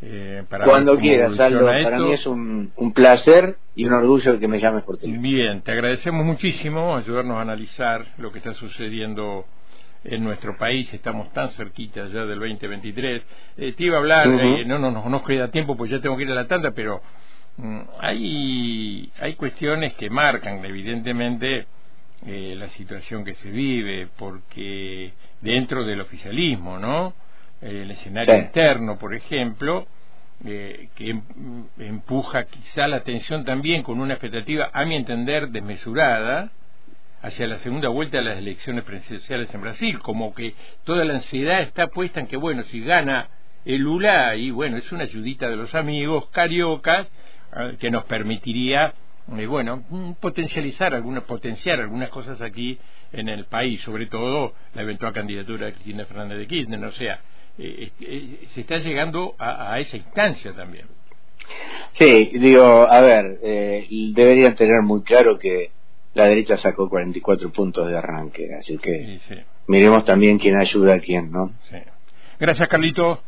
Eh, 0.00 0.44
para 0.48 0.64
Cuando 0.64 0.96
quieras, 0.96 1.38
Aldo. 1.40 1.66
Para 1.66 1.98
mí 1.98 2.12
es 2.12 2.26
un, 2.26 2.72
placer 2.94 3.56
y 3.74 3.86
un 3.86 3.94
orgullo 3.94 4.38
que 4.38 4.46
me 4.46 4.58
llames 4.58 4.84
por 4.84 4.98
teléfono. 4.98 5.22
Bien, 5.22 5.62
te 5.62 5.72
agradecemos 5.72 6.24
muchísimo 6.24 6.96
ayudarnos 6.96 7.38
a 7.38 7.40
analizar 7.40 8.04
lo 8.18 8.30
que 8.30 8.38
está 8.38 8.54
sucediendo 8.54 9.46
en 10.04 10.22
nuestro 10.22 10.56
país. 10.56 10.92
Estamos 10.92 11.32
tan 11.32 11.50
cerquitas 11.52 12.10
ya 12.12 12.24
del 12.24 12.38
2023. 12.38 13.22
Eh, 13.56 13.72
te 13.72 13.84
iba 13.84 13.96
a 13.96 14.00
hablar, 14.00 14.28
no, 14.28 14.78
no, 14.78 14.90
no, 14.90 15.08
nos 15.08 15.22
queda 15.22 15.50
tiempo, 15.50 15.76
pues 15.76 15.90
ya 15.90 16.00
tengo 16.00 16.16
que 16.16 16.24
ir 16.24 16.30
a 16.30 16.34
la 16.34 16.46
tanda, 16.46 16.72
pero 16.72 17.00
mm, 17.56 17.80
hay, 18.00 19.10
hay 19.20 19.34
cuestiones 19.34 19.94
que 19.94 20.10
marcan, 20.10 20.64
evidentemente, 20.64 21.66
eh, 22.26 22.54
la 22.56 22.68
situación 22.70 23.24
que 23.24 23.34
se 23.34 23.50
vive, 23.50 24.08
porque 24.16 25.12
dentro 25.40 25.84
del 25.84 26.00
oficialismo, 26.00 26.78
¿no? 26.78 27.14
Eh, 27.60 27.82
el 27.82 27.90
escenario 27.90 28.36
interno, 28.36 28.98
por 28.98 29.14
ejemplo, 29.14 29.86
eh, 30.44 30.88
que 30.96 31.10
em, 31.10 31.22
empuja 31.78 32.44
quizá 32.44 32.86
la 32.88 32.96
atención 32.96 33.44
también 33.44 33.82
con 33.82 34.00
una 34.00 34.14
expectativa, 34.14 34.70
a 34.72 34.84
mi 34.84 34.96
entender, 34.96 35.48
desmesurada 35.48 36.50
hacia 37.24 37.46
la 37.46 37.56
segunda 37.56 37.88
vuelta 37.88 38.18
de 38.18 38.24
las 38.24 38.36
elecciones 38.36 38.84
presidenciales 38.84 39.52
en 39.54 39.62
Brasil, 39.62 39.98
como 40.00 40.34
que 40.34 40.54
toda 40.84 41.06
la 41.06 41.14
ansiedad 41.14 41.62
está 41.62 41.86
puesta 41.86 42.20
en 42.20 42.26
que, 42.26 42.36
bueno, 42.36 42.62
si 42.64 42.80
gana 42.80 43.30
el 43.64 43.80
Lula, 43.80 44.36
y 44.36 44.50
bueno, 44.50 44.76
es 44.76 44.92
una 44.92 45.04
ayudita 45.04 45.48
de 45.48 45.56
los 45.56 45.74
amigos 45.74 46.28
cariocas 46.30 47.10
ah, 47.52 47.72
que 47.80 47.90
nos 47.90 48.04
permitiría 48.04 48.92
y 49.26 49.46
bueno, 49.46 49.84
mm, 49.88 50.12
potencializar 50.20 50.94
algunas, 50.94 51.24
potenciar 51.24 51.80
algunas 51.80 52.10
cosas 52.10 52.42
aquí 52.42 52.78
en 53.10 53.30
el 53.30 53.46
país, 53.46 53.80
sobre 53.80 54.04
todo 54.06 54.52
la 54.74 54.82
eventual 54.82 55.14
candidatura 55.14 55.66
de 55.66 55.72
Cristina 55.72 56.04
Fernández 56.04 56.36
de 56.36 56.46
Kirchner, 56.46 56.84
o 56.84 56.92
sea, 56.92 57.20
eh, 57.56 57.90
eh, 58.00 58.48
se 58.52 58.60
está 58.60 58.76
llegando 58.78 59.34
a, 59.38 59.80
esa 59.80 59.96
instancia 59.96 60.52
también. 60.52 60.88
Sí, 61.94 62.32
digo, 62.34 62.86
a 62.86 63.00
ver, 63.00 63.38
eh, 63.42 63.86
deberían 64.12 64.54
tener 64.56 64.82
muy 64.82 65.02
claro 65.02 65.38
que 65.38 65.70
la 66.14 66.26
derecha 66.26 66.56
sacó 66.56 66.88
44 66.88 67.50
puntos 67.50 67.88
de 67.88 67.98
arranque, 67.98 68.54
así 68.54 68.78
que 68.78 69.18
miremos 69.66 70.04
también 70.04 70.38
quién 70.38 70.56
ayuda 70.56 70.94
a 70.94 71.00
quién, 71.00 71.30
¿no? 71.30 71.52
Sí. 71.68 71.76
Gracias, 72.38 72.68
Carlito. 72.68 73.20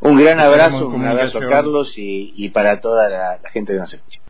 Un 0.00 0.16
gran 0.16 0.40
abrazo, 0.40 0.88
un 0.88 1.04
abrazo 1.04 1.40
Carlos 1.40 1.92
y, 1.96 2.48
para 2.50 2.80
toda 2.80 3.08
la, 3.08 3.38
la 3.42 3.50
gente 3.50 3.72
que 3.72 3.78
nos 3.78 3.92
escucha. 3.92 4.21